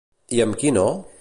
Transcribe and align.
I 0.37 0.41
amb 0.45 0.57
qui 0.63 0.73
no? 0.79 0.87